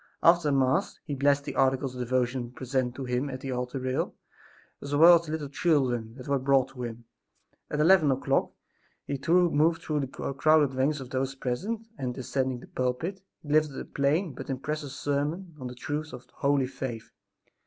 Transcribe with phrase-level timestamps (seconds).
[0.23, 4.15] After Mass he blessed the articles of devotion presented to him at the altar rail,
[4.81, 7.05] as well as the little children that were brought to him.
[7.69, 8.49] At eleven o'clock
[9.05, 13.79] he moved through the crowded ranks of those present and, ascending the pulpit, he delivered
[13.79, 17.11] a plain but impressive sermon on the truths of holy faith.